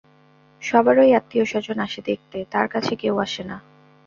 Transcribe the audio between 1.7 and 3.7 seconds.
আসে দেখতে, তাঁর কাছে কেউ আসে না।